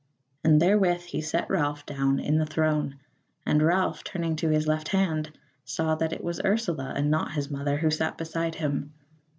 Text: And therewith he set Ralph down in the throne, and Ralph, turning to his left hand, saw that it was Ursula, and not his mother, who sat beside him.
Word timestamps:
And 0.43 0.59
therewith 0.59 1.01
he 1.01 1.21
set 1.21 1.47
Ralph 1.47 1.85
down 1.85 2.17
in 2.19 2.39
the 2.39 2.45
throne, 2.47 2.95
and 3.45 3.61
Ralph, 3.61 4.03
turning 4.03 4.35
to 4.37 4.49
his 4.49 4.65
left 4.65 4.87
hand, 4.87 5.31
saw 5.63 5.93
that 5.93 6.11
it 6.11 6.23
was 6.23 6.41
Ursula, 6.43 6.91
and 6.95 7.11
not 7.11 7.33
his 7.33 7.51
mother, 7.51 7.77
who 7.77 7.91
sat 7.91 8.17
beside 8.17 8.55
him. 8.55 8.93